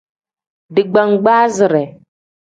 Digbangbaazire. 0.75 1.83